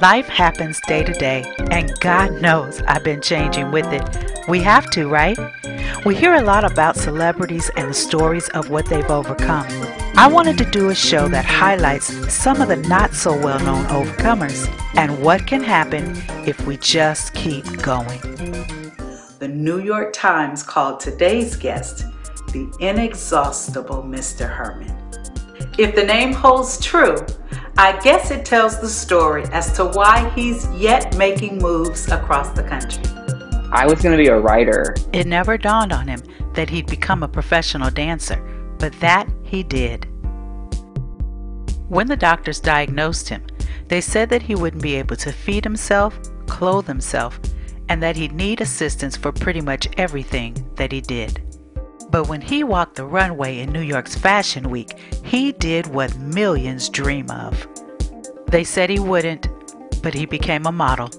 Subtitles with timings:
[0.00, 4.48] Life happens day to day, and God knows I've been changing with it.
[4.48, 5.38] We have to, right?
[6.04, 9.66] We hear a lot about celebrities and the stories of what they've overcome.
[10.16, 13.84] I wanted to do a show that highlights some of the not so well known
[13.84, 18.20] overcomers and what can happen if we just keep going.
[19.38, 22.04] The New York Times called today's guest
[22.48, 24.48] the inexhaustible Mr.
[24.48, 24.96] Herman.
[25.78, 27.16] If the name holds true,
[27.76, 32.62] I guess it tells the story as to why he's yet making moves across the
[32.62, 33.02] country.
[33.72, 34.94] I was going to be a writer.
[35.12, 38.40] It never dawned on him that he'd become a professional dancer,
[38.78, 40.06] but that he did.
[41.88, 43.44] When the doctors diagnosed him,
[43.88, 47.40] they said that he wouldn't be able to feed himself, clothe himself,
[47.88, 51.42] and that he'd need assistance for pretty much everything that he did.
[52.14, 56.88] But when he walked the runway in New York's Fashion Week, he did what millions
[56.88, 57.66] dream of.
[58.46, 59.48] They said he wouldn't,
[60.00, 61.10] but he became a model,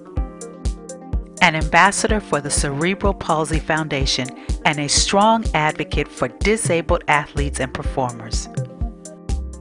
[1.41, 4.29] an ambassador for the Cerebral Palsy Foundation,
[4.63, 8.47] and a strong advocate for disabled athletes and performers.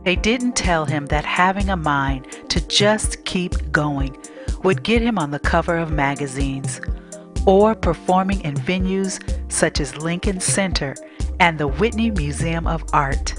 [0.05, 4.17] They didn't tell him that having a mind to just keep going
[4.63, 6.81] would get him on the cover of magazines
[7.45, 10.95] or performing in venues such as Lincoln Center
[11.41, 13.35] and the Whitney Museum of Art.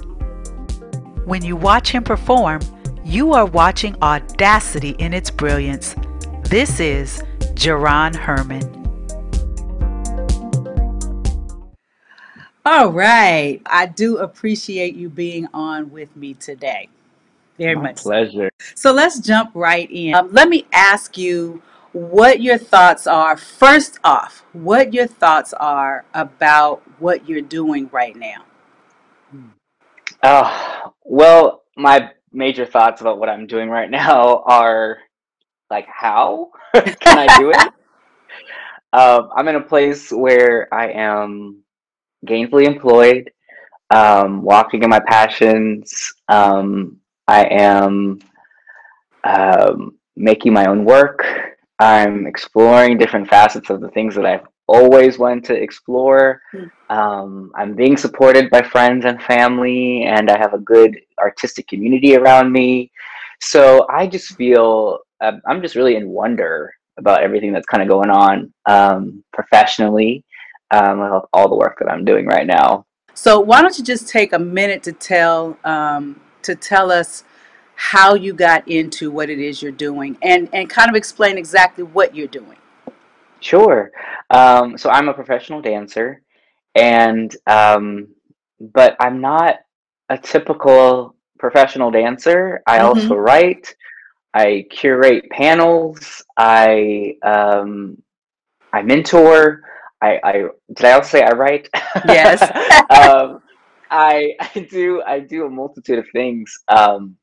[1.26, 2.62] When you watch him perform,
[3.04, 5.96] you are watching audacity in its brilliance.
[6.44, 8.64] This is Jerron Herman.
[12.66, 13.62] All right.
[13.68, 16.90] I do appreciate you being on with me today.
[17.58, 17.98] Very My much.
[17.98, 18.50] pleasure.
[18.74, 20.16] So let's jump right in.
[20.16, 21.62] Um, let me ask you
[21.96, 23.38] what your thoughts are.
[23.38, 28.44] First off, what your thoughts are about what you're doing right now.
[30.22, 34.98] Oh, well, my major thoughts about what I'm doing right now are
[35.70, 37.58] like, how can I do it?
[38.94, 41.64] Um, I'm in a place where I am
[42.26, 43.30] gainfully employed,
[43.94, 46.14] um, walking in my passions.
[46.30, 48.20] Um, I am
[49.26, 51.26] um, making my own work.
[51.80, 56.42] I'm exploring different facets of the things that I've always wanted to explore.
[56.52, 56.66] Hmm.
[56.90, 62.16] Um, I'm being supported by friends and family, and I have a good artistic community
[62.16, 62.92] around me.
[63.42, 68.10] So I just feel I'm just really in wonder about everything that's kind of going
[68.10, 70.24] on um, professionally
[70.72, 72.86] um, with all the work that I'm doing right now.
[73.14, 77.24] So why don't you just take a minute to tell um, to tell us
[77.76, 81.84] how you got into what it is you're doing and and kind of explain exactly
[81.84, 82.58] what you're doing.
[83.42, 83.92] Sure.
[84.32, 86.22] Um, so I'm a professional dancer,
[86.76, 88.08] and um,
[88.60, 89.58] but I'm not
[90.10, 92.62] a typical professional dancer.
[92.68, 92.82] I Mm-hmm.
[92.82, 93.76] also write.
[94.34, 96.24] I curate panels.
[96.38, 98.02] I um,
[98.74, 99.62] I mentor.
[100.02, 100.34] I, I
[100.76, 101.70] did I also say I write?
[102.04, 102.52] Yes.
[102.90, 103.42] um,
[103.92, 106.52] I I do I do a multitude of things.
[106.68, 107.18] Um,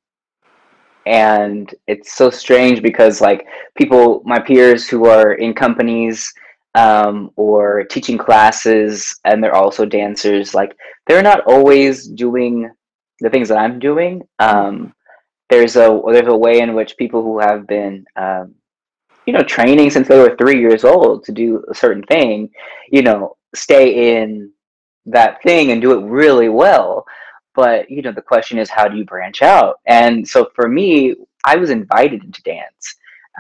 [1.06, 3.46] and it's so strange because like
[3.76, 6.32] people my peers who are in companies
[6.74, 10.74] um, or teaching classes and they're also dancers like
[11.06, 12.70] they're not always doing
[13.20, 14.22] the things that i'm doing.
[14.38, 14.94] Um,
[15.50, 18.54] there's a there's a way in which people who have been um,
[19.26, 22.50] you know training since they were three years old to do a certain thing
[22.90, 24.50] you know stay in
[25.04, 27.04] that thing and do it really well
[27.54, 29.80] but you know the question is how do you branch out?
[29.86, 31.14] And so for me
[31.44, 32.84] i was invited into dance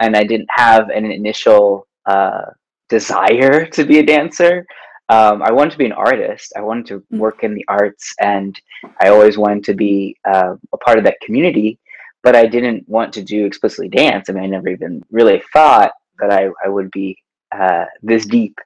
[0.00, 2.46] and i didn't have an initial uh,
[2.88, 4.66] desire to be a dancer.
[5.08, 6.52] Um, i wanted to be an artist.
[6.56, 7.18] I wanted to Mm.
[7.18, 8.58] work in the arts and
[9.02, 11.78] i always wanted to be uh, a part of that community
[12.22, 14.28] but i didn't want to do explicitly dance.
[14.28, 17.16] I mean i never even really thought that i, I would be
[17.58, 18.56] uh, this deep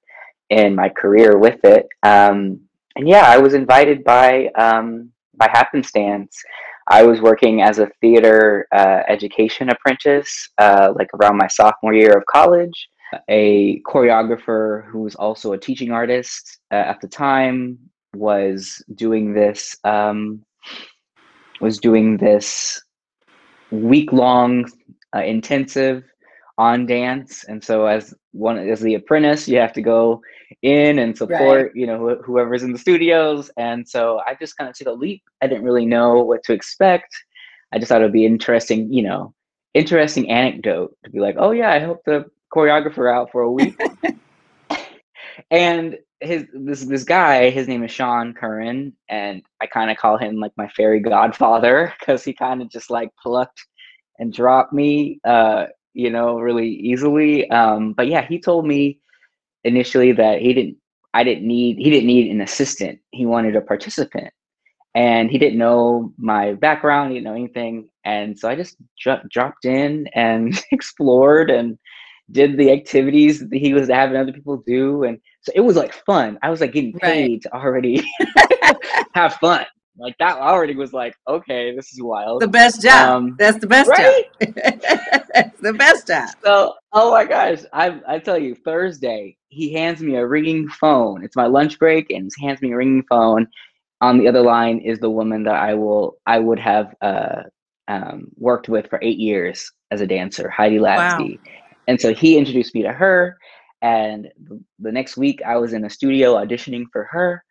[0.50, 1.86] in my career with it.
[2.02, 2.60] Um,
[2.96, 6.36] and yeah i was invited by um, by happenstance,
[6.88, 12.16] I was working as a theater uh, education apprentice, uh, like around my sophomore year
[12.16, 12.88] of college.
[13.28, 17.78] A choreographer who was also a teaching artist uh, at the time
[18.14, 20.42] was doing this um,
[21.60, 22.80] was doing this
[23.70, 24.64] week long
[25.14, 26.04] uh, intensive
[26.58, 30.20] on dance, and so as one as the apprentice, you have to go
[30.62, 31.18] in and Right.
[31.18, 33.50] support you know wh- whoever's in the studios.
[33.56, 35.22] And so i just kind of took a leap.
[35.42, 37.14] I didn't really know what to expect.
[37.72, 39.34] I just thought it would be interesting you know
[39.74, 42.24] interesting anecdote to be like oh yeah i helped the
[42.54, 43.78] choreographer out for a week.
[45.50, 50.16] And his this this guy his name is sean curran and i kind of call
[50.16, 53.60] him like my fairy godfather because he kind of just like plucked
[54.18, 55.66] and dropped me uh
[55.96, 57.50] you know, really easily.
[57.50, 59.00] Um, but yeah, he told me
[59.64, 60.76] initially that he didn't
[61.14, 63.00] I didn't need he didn't need an assistant.
[63.12, 64.32] He wanted a participant.
[64.94, 67.88] And he didn't know my background, he didn't know anything.
[68.04, 71.78] And so I just dro- dropped in and explored and
[72.32, 75.04] did the activities that he was having other people do.
[75.04, 76.38] And so it was like fun.
[76.42, 77.42] I was like getting paid Right.
[77.42, 78.04] to already
[79.14, 79.66] have fun.
[79.98, 82.42] Like that already was like, okay, this is wild.
[82.42, 83.08] The best job.
[83.08, 84.24] Um, That's the best right?
[84.40, 84.54] job.
[85.34, 86.28] That's the best job.
[86.44, 91.24] So, oh my gosh, I I tell you, Thursday he hands me a ringing phone.
[91.24, 93.46] It's my lunch break, and he hands me a ringing phone.
[94.02, 97.42] On the other line is the woman that I will I would have uh,
[97.88, 101.26] um, worked with for eight years as a dancer, Heidi Wow.
[101.88, 103.38] And so he introduced me to her.
[103.82, 104.28] And
[104.78, 107.44] the next week, I was in a studio auditioning for her.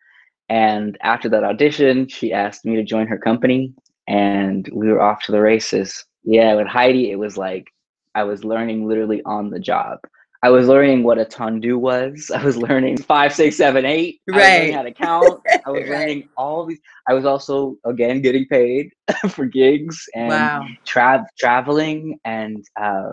[0.48, 3.72] And after that audition, she asked me to join her company,
[4.06, 6.04] and we were off to the races.
[6.24, 7.66] Yeah, with Heidi, it was like
[8.14, 9.98] I was learning literally on the job.
[10.42, 12.30] I was learning what a tendu was.
[12.34, 14.20] I was learning five, six, seven, eight.
[14.32, 14.74] I was learning Right.
[14.74, 15.40] how to count.
[15.66, 15.98] I was Right.
[15.98, 16.78] learning all these.
[17.08, 18.90] I was also again getting paid
[19.30, 20.66] for gigs and Wow.
[20.86, 23.12] tra- traveling, and uh,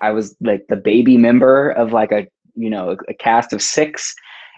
[0.00, 3.62] I was like the baby member of like a you know a, a cast of
[3.62, 4.14] six,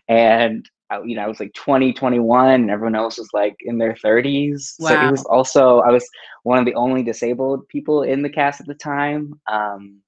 [0.09, 0.69] and
[1.05, 4.75] you know I was like 20, 21, and everyone else was like in their 30s.
[4.79, 6.09] So it was also I was
[6.43, 9.41] one of the only disabled people in the cast at the time.
[9.51, 10.01] Um,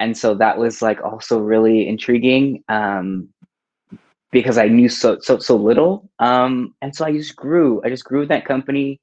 [0.00, 3.28] and so that was like also really intriguing um,
[4.30, 7.80] because I knew so so so little, um, and so I just grew.
[7.84, 9.00] I just grew in that company,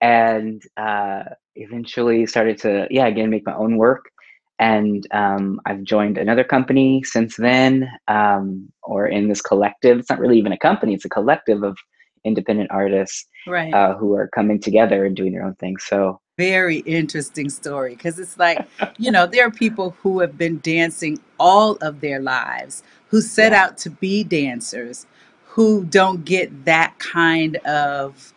[0.00, 4.10] and uh, eventually started to yeah again make my own work.
[4.58, 9.98] And um, I've joined another company since then, um, or in this collective.
[9.98, 11.76] It's not really even a company; it's a collective of
[12.24, 13.72] independent artists Right.
[13.72, 15.76] uh, who are coming together and doing their own thing.
[15.78, 18.66] So Very interesting story because it's like,
[18.98, 23.52] you know, there are people who have been dancing all of their lives, who set
[23.52, 25.06] yeah, out to be dancers,
[25.44, 28.32] who don't get that kind of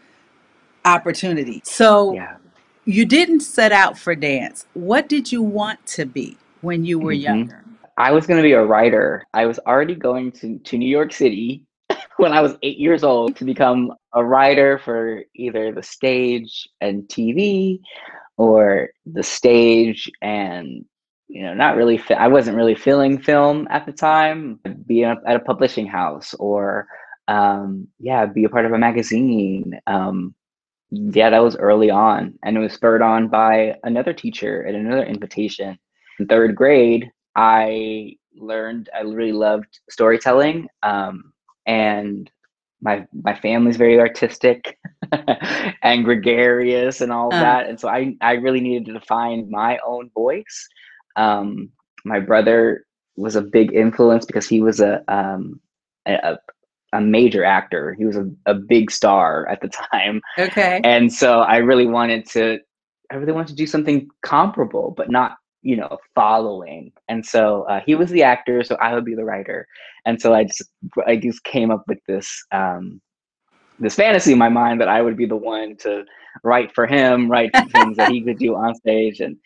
[0.85, 1.61] opportunity.
[1.65, 2.37] So yeah.
[2.85, 4.65] You didn't set out for dance.
[4.73, 7.63] What did you want to be when you were hmm younger?
[7.97, 9.25] I was going to be a writer.
[9.33, 11.65] I was already going to, to New York City
[12.17, 17.03] when I was eight years old to become a writer for either the stage and
[17.03, 17.81] TV
[18.37, 20.85] or the stage and
[21.27, 25.17] you know not really fi- I wasn't really feeling film at the time be a,
[25.27, 26.87] at a publishing house or
[27.27, 30.33] um yeah be a part of a magazine um
[30.91, 35.03] yeah that was early on and it was spurred on by another teacher and another
[35.03, 35.77] invitation.
[36.19, 41.33] In third grade I learned I really loved storytelling um
[41.65, 42.29] and
[42.81, 44.77] my my family's very artistic
[45.83, 49.79] and gregarious and all Uh, that and so i i really needed to find my
[49.85, 50.67] own voice.
[51.15, 51.69] Um
[52.05, 52.85] my brother
[53.17, 55.59] was a big influence because he was a um
[56.05, 56.37] a,
[56.93, 57.95] a major actor.
[57.97, 60.21] He was a, a big star at the time.
[60.37, 60.81] Okay.
[60.83, 62.59] and so i really wanted to
[63.11, 66.91] i really wanted to do something comparable but not you know following.
[67.07, 69.67] And so uh, he was the actor so i would be the writer.
[70.05, 70.63] And so i just
[71.07, 73.01] i just came up with this um
[73.79, 76.03] this fantasy in my mind that i would be the one to
[76.43, 79.19] write for him write things that he could do on stage.
[79.19, 79.37] And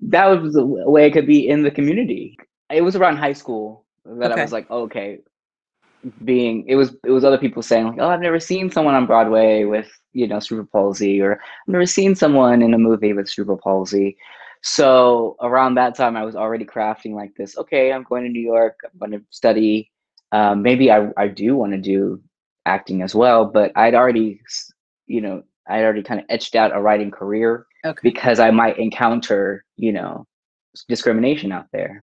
[0.00, 2.36] that was a w- way it could be in the community.
[2.70, 5.18] It was around high school that i was like okay
[6.24, 9.06] being it was it was other people saying like oh i've never seen someone on
[9.06, 13.28] broadway with you know cerebral palsy or i've never seen someone in a movie with
[13.28, 14.16] cerebral palsy
[14.62, 18.40] so around that time i was already crafting like this okay i'm going to new
[18.40, 19.90] york i'm going to study
[20.32, 22.20] um, maybe i, I do want to do
[22.66, 24.40] acting as well but i'd already
[25.06, 28.00] you know i'd already kind of etched out a writing career Okay.
[28.02, 30.26] because i might encounter you know
[30.88, 32.02] discrimination out there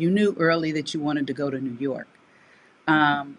[0.00, 2.08] You knew early that you wanted to go to New York.
[2.86, 3.38] Um,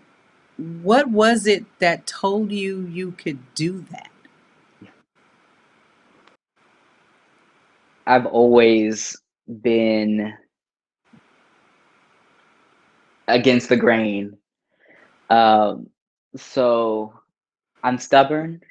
[0.58, 4.10] what was it that told you you could do that?
[8.08, 9.18] i've always
[9.62, 10.34] been
[13.28, 14.38] against the grain
[15.30, 15.88] um,
[16.36, 17.14] so
[17.84, 18.62] i'm stubborn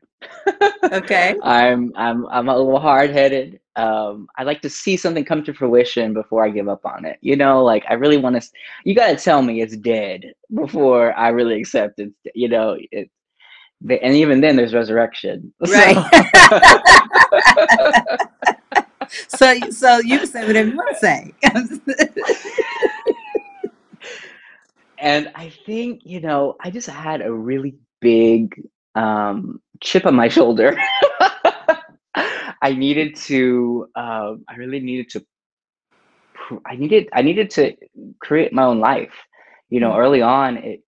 [0.92, 1.36] Okay.
[1.42, 6.12] i'm i'm i'm a little hard-headed um, i like to see something come to fruition
[6.14, 8.48] before i give up on it you know like i really want to
[8.84, 13.10] you got to tell me it's dead before i really accept it you know it,
[13.88, 15.96] and even then there's resurrection Right.
[19.28, 21.34] so so so you can say whatever you want to say.
[24.98, 28.54] and i think you know i just had a really big
[28.94, 30.76] um chip on my shoulder.
[32.64, 33.88] I needed to.
[33.94, 35.26] Uh, I really needed to.
[36.66, 37.08] I needed.
[37.12, 37.76] I needed to
[38.20, 39.12] create my own life.
[39.68, 40.00] You know, mm-hmm.
[40.00, 40.80] early on, it.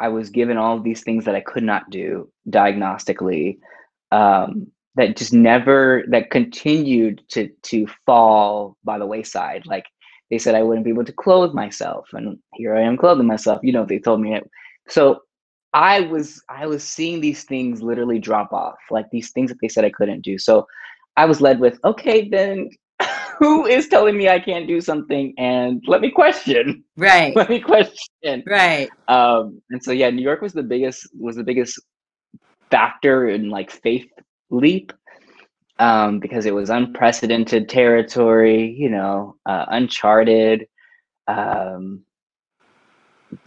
[0.00, 3.58] I was given all of these things that I could not do diagnostically.
[4.10, 9.66] Um, that just never that continued to to fall by the wayside.
[9.66, 9.86] Like
[10.30, 13.60] they said, I wouldn't be able to clothe myself, and here I am clothing myself.
[13.62, 14.50] You know, they told me it.
[14.88, 15.20] So
[15.74, 19.68] I was I was seeing these things literally drop off, like these things that they
[19.68, 20.36] said I couldn't do.
[20.36, 20.66] So
[21.16, 22.70] I was led with, okay, then
[23.38, 25.34] who is telling me I can't do something?
[25.38, 26.84] And let me question.
[26.96, 27.34] Right.
[27.40, 28.42] Let me question.
[28.46, 28.88] Right.
[29.08, 31.80] Um, and so yeah, New York was the biggest was the biggest
[32.70, 34.08] factor in like faith
[34.50, 34.92] leap
[35.78, 40.66] um, because it was unprecedented territory, you know, uh, uncharted.
[41.26, 42.02] Um,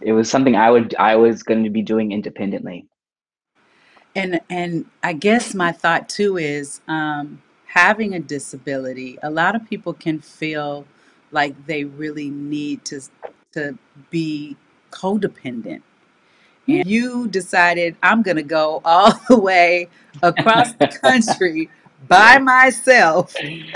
[0.00, 2.86] it was something I would I was going to be doing independently.
[4.16, 7.42] And and I guess my thought too is um,
[7.74, 9.18] having a disability.
[9.24, 10.86] A lot of people can feel
[11.32, 13.00] like they really need to
[13.52, 13.76] to
[14.10, 14.56] be
[14.90, 15.82] codependent.
[16.68, 16.88] And hmm.
[16.88, 19.88] you decided I'm going to go all the way
[20.22, 21.68] across the country
[22.06, 23.74] by myself and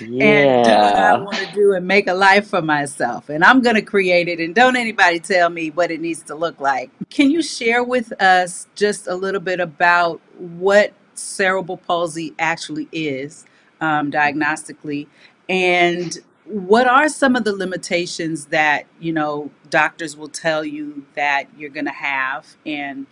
[0.00, 3.28] do what I want to do and make a life for myself.
[3.28, 4.40] And I'm going to create it.
[4.40, 6.90] And don't anybody tell me what it needs to look like.
[7.10, 13.44] Can you share with us just a little bit about what cerebral palsy actually is
[13.80, 15.06] um, diagnostically?
[15.48, 21.46] And what are some of the limitations that, you know, doctors will tell you that
[21.56, 22.56] you're going to have?
[22.66, 23.06] And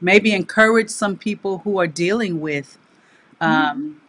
[0.00, 2.78] maybe encourage some people who are dealing with
[3.40, 4.00] um,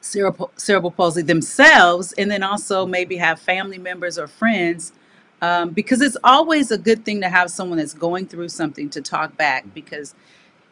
[0.00, 4.92] cerebral, cerebral palsy themselves, and then also maybe have family members or friends.
[5.42, 9.00] Um, because it's always a good thing to have someone that's going through something to
[9.00, 10.14] talk back because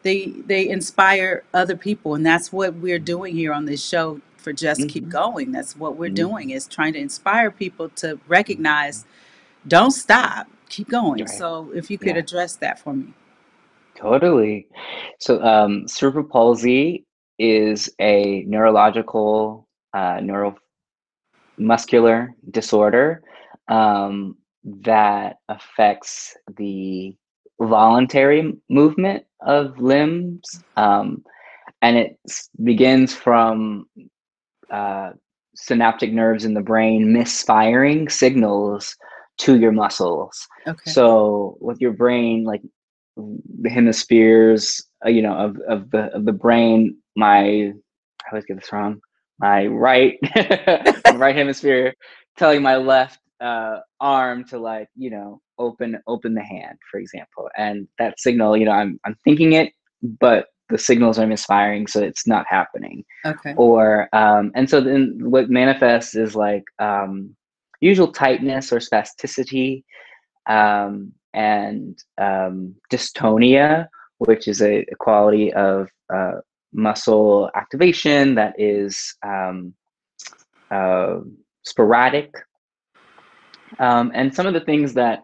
[0.03, 4.53] they they inspire other people and that's what we're doing here on this show for
[4.53, 4.89] just mm-hmm.
[4.89, 6.15] keep going that's what we're mm-hmm.
[6.15, 9.05] doing is trying to inspire people to recognize
[9.67, 11.29] don't stop keep going right.
[11.29, 12.23] so if you could yeah.
[12.23, 13.13] address that for me
[13.97, 14.69] totally
[15.19, 17.05] so um, cerebral palsy
[17.39, 20.19] is a neurological, uh,
[21.59, 23.23] neuromuscular disorder
[23.69, 27.17] um, that affects the
[27.61, 30.63] voluntary movement of limbs.
[30.77, 31.25] Um,
[31.83, 32.19] and it
[32.63, 33.87] begins from
[34.71, 35.11] uh,
[35.55, 38.97] synaptic nerves in the brain misfiring signals
[39.39, 40.47] to your muscles.
[40.67, 40.91] Okay.
[40.91, 42.63] So with your brain, like
[43.17, 47.73] the hemispheres, uh, you know, of, of the of the brain my
[48.29, 49.01] I always get this wrong.
[49.41, 50.19] My right
[51.15, 51.95] right hemisphere
[52.37, 57.49] telling my left uh, arm to like you know open open the hand, for example,
[57.57, 59.73] and that signal, you know, I'm I'm thinking it,
[60.03, 63.05] but the signals are misfiring, so it's not happening.
[63.25, 63.55] Okay.
[63.57, 67.35] Or um, and so then what manifests is like um,
[67.81, 69.85] usual tightness or spasticity,
[70.49, 73.89] um, and um, dystonia,
[74.19, 76.33] which is a, a quality of uh,
[76.73, 79.73] muscle activation that is um,
[80.71, 81.19] uh,
[81.65, 82.35] sporadic.
[83.79, 85.23] Um, and some of the things that,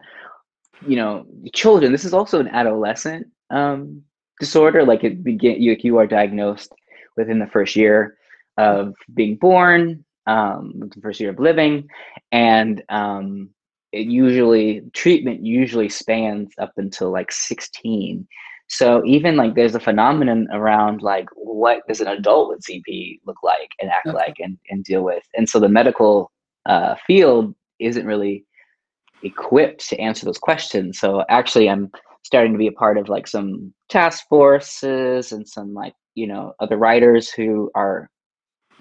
[0.85, 4.01] you know, children, this is also an adolescent um,
[4.39, 6.71] disorder, like it begin, you, you are diagnosed
[7.17, 8.17] within the first year
[8.57, 11.87] of being born, um, the first year of living,
[12.31, 13.49] and um,
[13.91, 18.27] it usually treatment usually spans up until like 16
[18.67, 23.37] so even like there's a phenomenon around like what does an adult with CP look
[23.43, 24.15] like and act okay.
[24.15, 25.23] like and, and deal with.
[25.35, 26.31] And so the medical
[26.65, 28.45] uh, field isn't really
[29.23, 30.99] equipped to answer those questions.
[30.99, 31.91] So actually I'm
[32.23, 36.53] starting to be a part of like some task forces and some like, you know,
[36.59, 38.09] other writers who are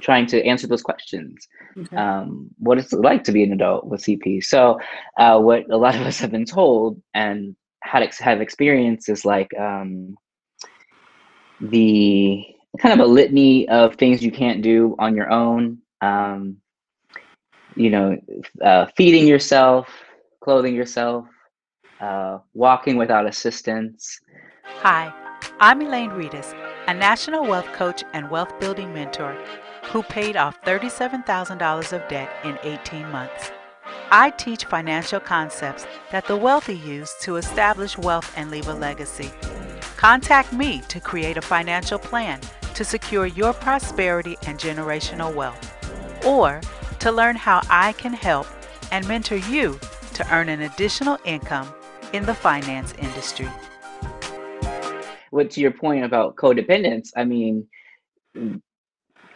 [0.01, 1.47] trying to answer those questions.
[1.79, 1.97] Okay.
[1.97, 4.43] Um, what it's like to be an adult with CP.
[4.43, 4.79] So
[5.19, 9.25] uh, what a lot of us have been told and had ex- have experience is
[9.25, 10.17] like um,
[11.61, 12.45] the
[12.79, 15.79] kind of a litany of things you can't do on your own.
[16.01, 16.59] Um,
[17.77, 18.17] you know,
[18.63, 19.89] uh, feeding yourself,
[20.45, 21.25] clothing yourself,
[22.03, 24.21] uh, walking without assistance.
[24.83, 25.11] Hi,
[25.59, 26.55] I'm Elaine Reedus,
[26.87, 29.35] a national wealth coach and wealth building mentor
[29.85, 33.53] who paid off $37,000 of debt in 18 months.
[34.11, 39.33] I teach financial concepts that the wealthy use to establish wealth and leave a legacy.
[39.97, 42.39] Contact me to create a financial plan
[42.75, 45.73] to secure your prosperity and generational wealth,
[46.23, 46.61] or
[46.99, 48.47] to learn how I can help
[48.93, 49.81] and mentor you
[50.15, 51.73] to earn an additional income
[52.13, 53.49] in the finance industry.
[55.31, 57.67] what to your point about codependence, I mean,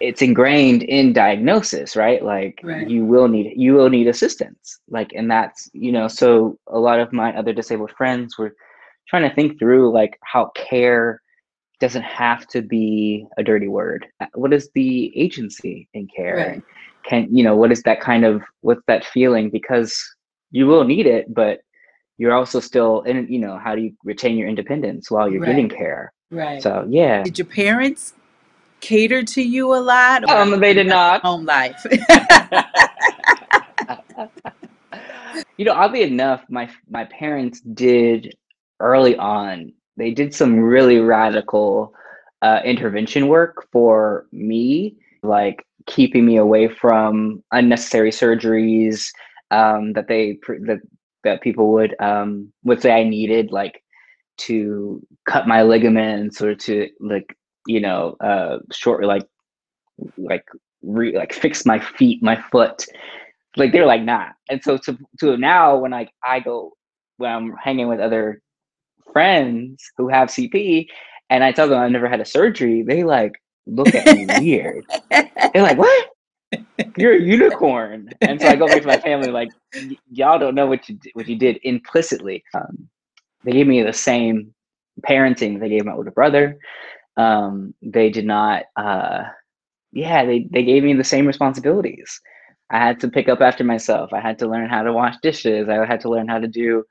[0.01, 2.23] it's ingrained in diagnosis, right?
[2.25, 2.89] Like Right.
[2.89, 4.79] you will need you will need assistance.
[4.89, 8.55] Like and that's, you know, so a lot of my other disabled friends were
[9.09, 11.21] trying to think through like how care
[11.81, 14.07] doesn't have to be a dirty word.
[14.35, 16.37] What is the agency in care?
[16.37, 16.63] Right.
[17.05, 19.51] Can you know what is that kind of what's that feeling?
[19.51, 19.99] Because
[20.51, 21.61] you will need it, but
[22.17, 25.69] you're also still in you know how do you retain your independence while you're getting
[25.69, 26.13] care?
[26.31, 26.63] Right.
[26.63, 28.15] So yeah, Did your parents
[28.81, 31.23] cater to you a lot, or um, they did not.
[31.23, 31.87] home life?
[35.57, 38.35] you know, oddly enough, my my parents did
[38.81, 39.73] early on.
[39.97, 41.95] They did some really radical
[42.43, 49.11] uh, intervention work for me, like keeping me away from unnecessary surgeries
[49.51, 50.81] um, that they that
[51.25, 53.83] that people would um, would say I needed, like
[54.39, 57.37] to cut my ligaments or to like
[57.67, 59.27] you know uh, short like
[60.17, 60.45] like
[60.83, 62.85] re- like fix my feet, my foot.
[63.57, 64.29] Like they're like nah.
[64.51, 66.73] And so to to now when like i go
[67.17, 68.41] when i'm hanging with other
[69.13, 70.87] friends who have cp
[71.31, 73.33] and i tell them i've never had a surgery they like
[73.69, 74.85] look at me weird.
[75.11, 76.11] They're like what
[76.97, 78.11] you're a unicorn.
[78.27, 80.97] And so i go back to my family like "Y- y'all don't know what you
[80.97, 82.45] did, what you did implicitly.
[82.55, 82.89] Um,
[83.45, 84.55] they gave me the same
[85.09, 86.59] parenting they gave my older brother.
[87.17, 89.25] Um, they did not uh,
[89.93, 92.21] yeah they, they gave me the same responsibilities.
[92.71, 94.13] I had to pick up after myself.
[94.13, 95.69] I had to learn how to wash dishes.
[95.69, 96.85] I had to learn how to do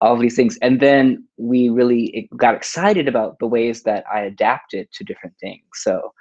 [0.00, 0.58] all of these things.
[0.62, 5.64] And then we really got excited about the ways that i adapted to different things.
[5.74, 6.12] So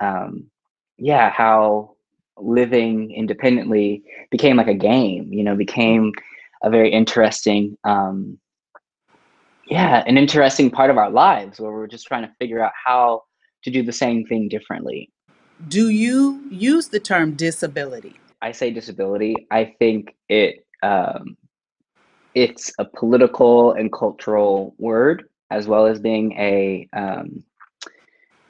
[0.00, 0.50] um,
[0.98, 1.96] yeah how
[2.38, 6.12] living independently became like a game you know became
[6.62, 8.38] a very interesting um,
[9.66, 13.22] yeah an interesting part of our lives where we're just trying to figure out how
[13.62, 15.10] to do the same thing differently
[15.68, 18.16] Do you use the term disability?
[18.40, 21.36] I say disability, I think it um,
[22.34, 27.44] it's a political and cultural word as well as being a um,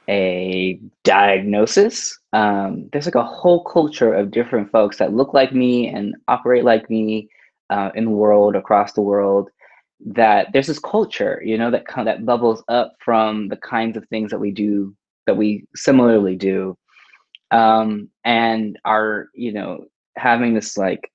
[0.09, 2.17] a diagnosis.
[2.33, 6.63] Um, there's like a whole culture of different folks that look like me and operate
[6.63, 7.29] like me
[7.69, 9.49] uh, in the world across the world.
[10.05, 14.31] That there's this culture, you know, that that bubbles up from the kinds of things
[14.31, 14.93] that we do
[15.25, 16.77] that we similarly do
[17.53, 19.85] um, and are you know
[20.17, 21.11] having this like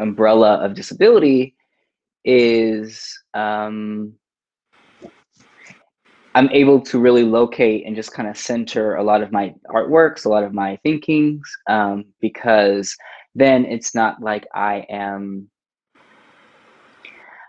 [0.00, 1.54] umbrella of disability
[2.24, 4.12] is um,
[6.34, 10.24] I'm able to really locate and just kind of center a lot of my artworks,
[10.24, 12.96] a lot of my thinkings, um, because
[13.34, 15.50] then it's not like I am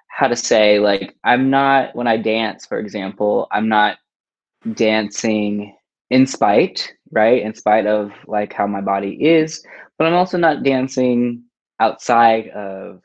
[0.07, 3.97] how to say like I'm not when I dance, for example, I'm not
[4.73, 5.75] dancing
[6.09, 7.41] in spite, right?
[7.41, 9.63] In spite of like how my body is,
[9.97, 11.43] but I'm also not dancing
[11.79, 13.01] outside of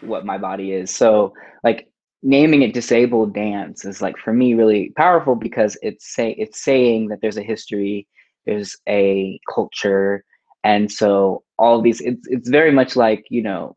[0.00, 0.94] what my body is.
[0.94, 1.32] So
[1.64, 1.88] like
[2.22, 7.08] naming it disabled dance is like for me really powerful because it's say it's saying
[7.08, 8.06] that there's a history,
[8.46, 10.24] there's a culture,
[10.64, 13.74] and so all these it's it's very much like, you know,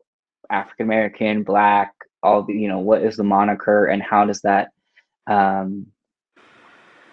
[0.50, 4.68] African American, black, all the, you know, what is the moniker and how does that
[5.26, 5.86] um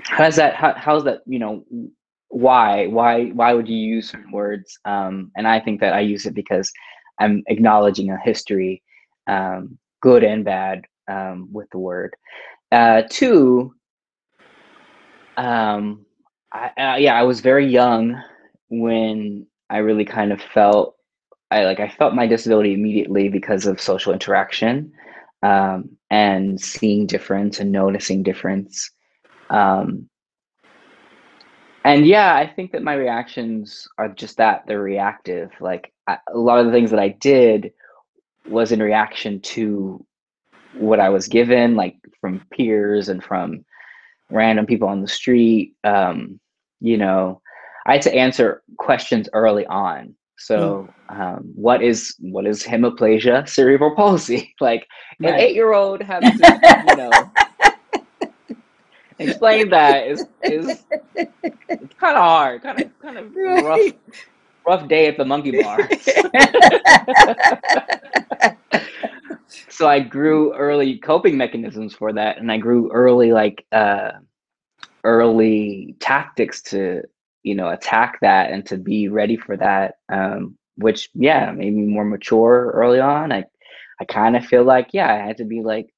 [0.04, 1.64] how does that how, how's that you know
[2.30, 4.80] why why why would you use certain words?
[4.86, 6.72] Um, and i think that i use it because
[7.20, 8.82] i'm acknowledging a history
[9.28, 12.16] um, good and bad um, with the word
[12.72, 13.74] uh, two
[15.38, 16.06] um,
[16.52, 18.22] I, uh, yeah i was very young
[18.70, 20.96] when i really kind of felt
[21.52, 24.92] i like i felt my disability immediately because of social interaction
[25.44, 28.90] um, and seeing difference and noticing difference
[29.50, 30.10] um,
[31.88, 35.52] and yeah, I think that my reactions are just that they're reactive.
[35.62, 37.72] Like I, a lot of the things that I did
[38.46, 40.06] was in reaction to
[40.80, 43.64] what I was given, like from peers and from
[44.30, 45.76] random people on the street.
[45.84, 46.40] Um,
[46.80, 47.42] you know,
[47.86, 50.16] I had to answer questions early on.
[50.40, 54.54] So, um, what is what is hemiplegia cerebral palsy?
[54.62, 54.88] Like
[55.20, 57.12] an eight-year-old having to, you know,
[59.20, 60.84] explain that is is
[61.16, 63.94] kind of hard, kind of kind of rough
[64.68, 65.80] rough day at the monkey bar.
[69.70, 74.12] so I grew early coping mechanisms for that, and I grew early like uh,
[75.04, 77.04] early tactics to
[77.44, 79.96] you know attack that and to be ready for that.
[80.10, 83.32] Um, which yeah, made me more mature early on.
[83.32, 83.46] I
[84.00, 85.94] I kind of feel like yeah, I had to be like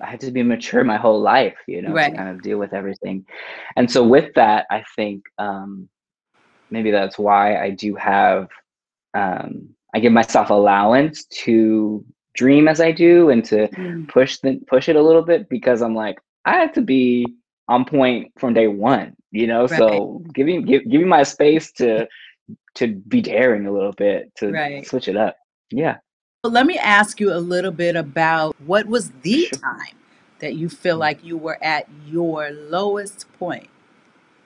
[0.00, 2.72] I had to be mature my whole life, you know, to kind of deal with
[2.72, 3.26] everything.
[3.76, 5.88] And so with that, I think um,
[6.70, 8.48] maybe that's why I do have
[9.14, 12.04] um, I give myself allowance to
[12.38, 15.82] dream as I do and to Mm, push the push it a little bit because
[15.82, 17.26] I'm like I have to be
[17.68, 19.66] on point from day one, you know.
[19.66, 19.78] Right.
[19.78, 22.06] So giving give give me my space to
[22.76, 24.86] to be daring a little bit to Right.
[24.86, 25.36] switch it up.
[25.70, 25.98] Yeah,
[26.44, 29.58] Well, let me ask you a little bit about what was the sure.
[29.58, 29.96] time
[30.38, 33.68] that you feel like you were at your lowest point?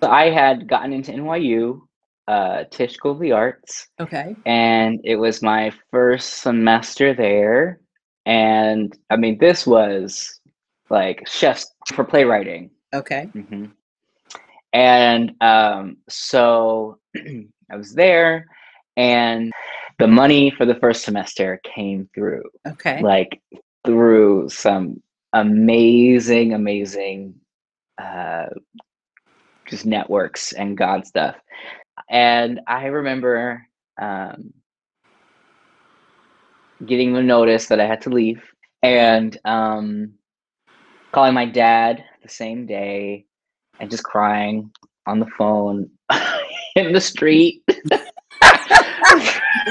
[0.03, 1.87] So I had gotten into NYU,
[2.27, 4.35] uh, Tisch School of the Arts, Okay.
[4.47, 7.79] and it was my first semester there.
[8.27, 10.41] And I mean, this was
[10.91, 12.71] like chefs for playwriting.
[12.95, 13.29] Okay.
[13.35, 13.67] hmm
[14.73, 18.47] And um, so I was there,
[18.97, 19.53] and
[19.99, 23.03] the money for the first semester came through, Okay.
[23.03, 23.41] like
[23.85, 27.35] through some amazing, amazing
[28.01, 28.47] uh,
[29.69, 31.37] just networks and God stuff.
[32.11, 33.67] And I remember
[34.01, 34.53] um,
[36.87, 38.43] getting the notice that I had to leave
[38.83, 40.15] and um,
[41.13, 43.27] calling my dad the same day
[43.81, 44.71] and just crying
[45.07, 45.91] on the phone
[46.77, 47.63] in the street.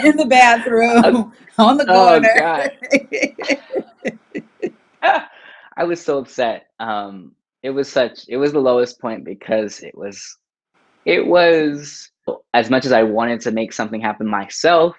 [0.05, 2.33] In the bathroom, on the oh corner.
[2.37, 2.71] God.
[5.75, 6.67] I was so upset.
[6.79, 10.37] Um, it was such it was the lowest point because it was
[11.05, 12.09] it was
[12.53, 14.95] as much as I wanted to make something happen myself,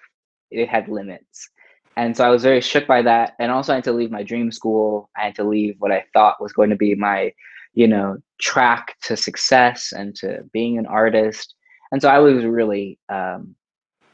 [0.51, 1.49] it had limits.
[1.97, 3.35] And so I was very shook by that.
[3.39, 5.11] And also I had to leave my dream school.
[5.17, 7.33] I had to leave what I thought was going to be my,
[7.75, 11.55] you know, track to success and to being an artist.
[11.91, 13.55] And so I was really um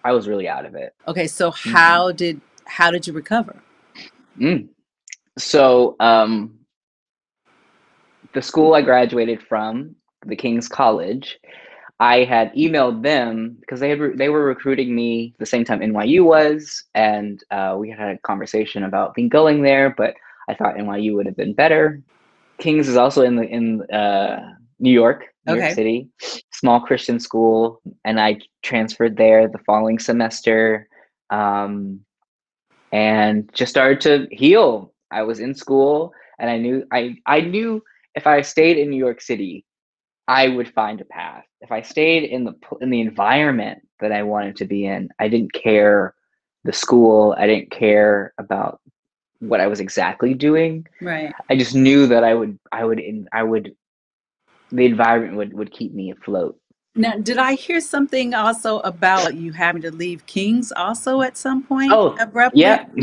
[0.04, 0.92] I was really out of it.
[1.06, 3.62] okay, so hmm how did how did you recover?
[4.40, 4.68] Mm.
[5.38, 6.58] So um
[8.34, 11.38] the school I graduated from, the King's College,
[12.00, 15.80] I had emailed them because they had re- they were recruiting me the same time
[15.80, 19.94] NYU was, and uh, we had a conversation about being going there.
[19.96, 20.14] But
[20.48, 22.00] I thought NYU would have been better.
[22.58, 26.08] King's is also in the in uh, New York, New York City,
[26.52, 30.88] small Christian school, and I transferred there the following semester,
[31.30, 32.00] um,
[32.92, 34.92] and just started to heal.
[35.10, 37.82] I was in school, and I knew I I knew
[38.14, 39.64] if I stayed in New York City,
[40.28, 41.44] I would find a path.
[41.62, 45.28] If I stayed in the in the environment that I wanted to be in, I
[45.28, 46.14] didn't care
[46.64, 47.34] the school.
[47.38, 48.80] I didn't care about
[49.40, 50.86] what I was exactly doing.
[51.00, 51.32] Right.
[51.48, 53.74] I just knew that I would I would in I would
[54.70, 56.60] the environment would would keep me afloat.
[56.94, 61.62] Now, did I hear something also about you having to leave Kings also at some
[61.62, 62.60] point Oh, abruptly?
[62.60, 62.86] yeah.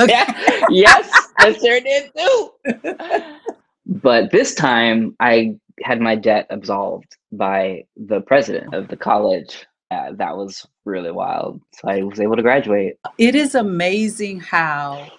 [0.00, 0.10] Okay.
[0.10, 0.66] yeah.
[0.70, 2.50] Yes, I sure did too.
[3.86, 9.66] But this time I had my debt absolved by the president of the college.
[9.90, 11.60] Uh, that was really wild.
[11.74, 12.94] So I was able to graduate.
[13.18, 15.12] It is amazing how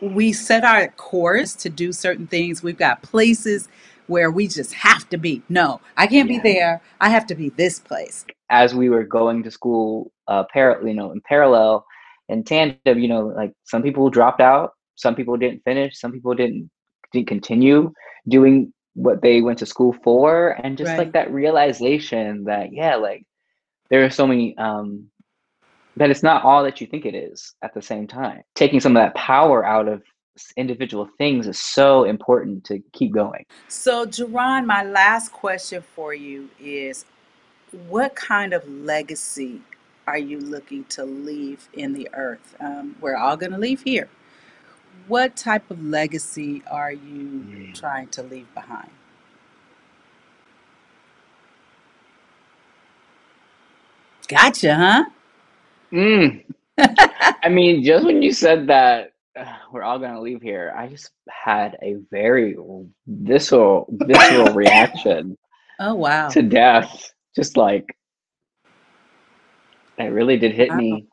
[0.00, 2.62] we set our course to do certain things.
[2.62, 3.68] We've got places
[4.06, 5.42] where we just have to be.
[5.48, 6.82] No, I can't be there.
[7.00, 8.24] I have to be this place.
[8.50, 11.84] As we were going to school, uh, par- you know, in parallel,
[12.28, 16.34] in tandem, you know, like some people dropped out, some people didn't finish, some people
[16.34, 16.70] didn't
[17.12, 17.92] didn't continue
[18.28, 23.24] doing what they went to school for, and just like that realization that yeah, like
[23.88, 25.06] there are so many um,
[25.96, 28.42] that it's not all that you think it is at the same time.
[28.54, 30.02] Taking some of that power out of
[30.56, 33.44] individual things is so important to keep going.
[33.68, 37.04] So, Jerron, my last question for you is
[37.88, 39.60] what kind of legacy
[40.06, 42.56] are you looking to leave in the earth?
[42.60, 44.08] Um, we're all going to leave here.
[45.06, 47.74] What type of legacy are you Mm.
[47.74, 48.90] trying to leave behind?
[54.28, 55.04] Gotcha, huh?
[55.92, 56.44] Mm.
[56.78, 61.10] I mean, just when you said that uh, we're all gonna leave here, I just
[61.28, 62.56] had a very
[63.06, 65.36] visceral, visceral reaction
[65.80, 66.28] Oh, wow.
[66.30, 67.12] to death.
[67.34, 67.96] Just like
[69.98, 70.76] it really did hit Wow.
[70.76, 71.06] me.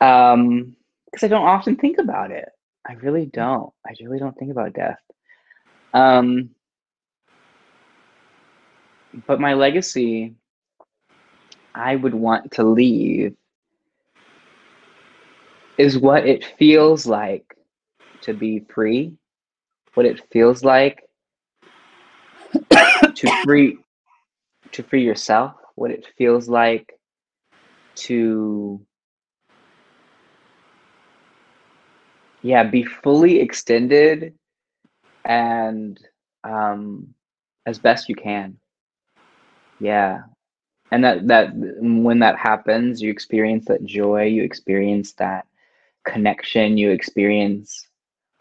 [0.00, 0.76] Um,
[1.10, 2.48] because I don't often think about it.
[2.88, 3.72] I really don't.
[3.86, 4.98] I really don't think about death.
[5.92, 6.50] Um,
[9.26, 10.34] but my legacy,
[11.74, 13.36] I would want to leave
[15.76, 17.54] is what it feels like
[18.22, 19.16] to be free,
[19.94, 21.02] what it feels like
[22.70, 23.78] to free
[24.72, 26.98] to free yourself, what it feels like
[27.94, 28.80] to
[32.42, 34.34] yeah, be fully extended
[35.24, 35.98] and
[36.44, 37.14] um,
[37.66, 38.58] as best you can.
[39.78, 40.20] Yeah,
[40.90, 45.46] and that that when that happens, you experience that joy, you experience that
[46.06, 47.88] connection, you experience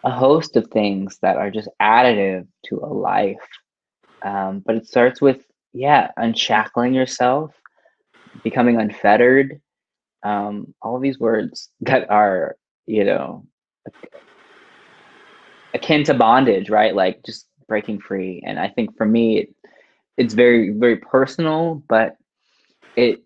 [0.04, 3.48] a host of things that are just additive to a life.
[4.24, 7.52] Um, but it starts with yeah, unshackling yourself,
[8.44, 9.62] becoming unfettered.
[10.24, 12.56] Um, all these words that are
[12.86, 13.46] you know
[15.74, 16.96] akin to bondage, right?
[16.96, 18.42] Like just breaking free.
[18.46, 19.56] And I think for me, it,
[20.18, 22.18] it's very very personal, but
[22.96, 23.24] it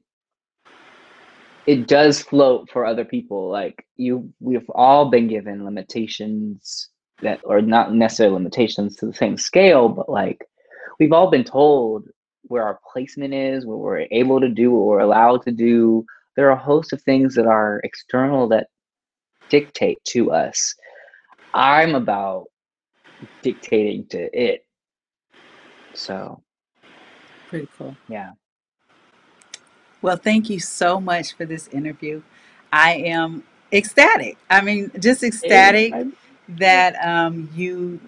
[1.68, 3.50] it does float for other people.
[3.50, 6.90] Like you, we've all been given limitations
[7.22, 10.44] that, or not necessarily limitations to the same scale, but like
[11.00, 12.08] we've all been told
[12.44, 16.06] where our placement is, what we're able to do, what we're allowed to do.
[16.36, 18.68] There are a host of things that are external that
[19.52, 20.76] dictate to us.
[21.54, 22.46] I'm about
[23.44, 24.66] dictating to it.
[25.94, 26.44] So,
[27.50, 27.98] pretty cool.
[28.10, 28.32] Yeah.
[30.02, 32.24] Well, thank you so much for this interview.
[32.74, 34.38] I am ecstatic.
[34.50, 36.06] I mean, just ecstatic Hey,
[36.50, 38.02] that um, you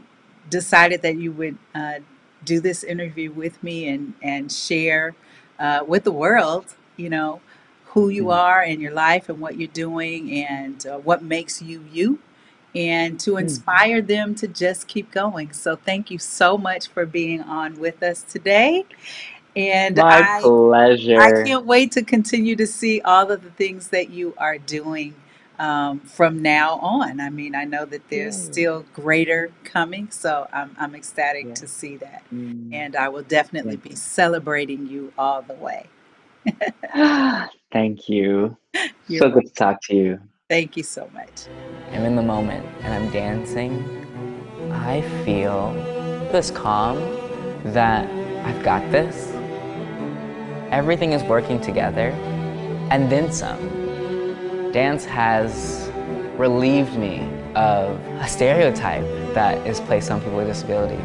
[0.50, 2.00] decided that you would uh,
[2.46, 5.16] do this interview with me and and share
[5.60, 7.42] uh, with the world, you know,
[7.94, 11.62] who you Mm, are in your life and what you're doing and uh, what makes
[11.62, 12.20] you you,
[12.76, 13.64] and to mm.
[13.68, 15.54] inspire them to just keep going.
[15.54, 18.86] So, thank you so much for being on with us today.
[19.56, 21.18] And My I I pleasure.
[21.18, 25.16] I can't wait to continue to see all of the things that you are doing
[25.60, 27.22] um, from now on.
[27.22, 28.38] I mean, I know that there's Yay.
[28.38, 32.24] still greater coming, so I'm, I'm ecstatic to see that.
[32.34, 33.96] Mm, And I will definitely thank be you.
[33.96, 35.88] celebrating you all the way.
[37.72, 38.58] Thank you.
[39.08, 39.42] You're So welcome.
[39.42, 40.20] good to talk to you.
[40.50, 41.48] Thank you so much.
[41.92, 43.84] I'm in the moment and I'm dancing,
[44.72, 45.74] I feel
[46.32, 46.98] this calm
[47.74, 48.08] that
[48.46, 49.32] I've got this.
[50.72, 52.10] Everything is working together
[52.92, 53.60] and then some.
[54.72, 55.90] Dance has
[56.38, 61.00] relieved me of a stereotype that is placed on people with disabilities.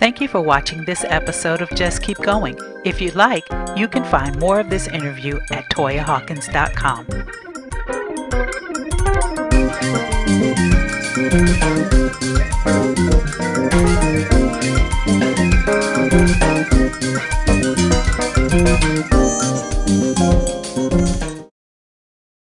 [0.00, 2.58] Thank you for watching this episode of Just Keep Going.
[2.86, 7.06] If you'd like, you can find more of this interview at toyahawkins.com.